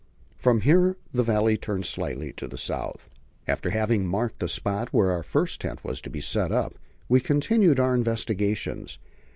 From 0.35 0.61
here 0.61 0.97
the 1.13 1.21
valley 1.21 1.57
turned 1.57 1.85
slightly 1.85 2.33
to 2.33 2.47
the 2.47 2.57
south. 2.57 3.07
After 3.47 3.69
having 3.69 4.07
marked 4.07 4.39
the 4.39 4.47
spot 4.47 4.91
where 4.91 5.11
our 5.11 5.21
first 5.21 5.61
tent 5.61 5.83
was 5.83 6.01
to 6.01 6.09
be 6.09 6.19
set 6.21 6.51
up, 6.51 6.73
we 7.07 7.19
continued 7.19 7.79
our 7.79 7.93
investigations. 7.93 8.97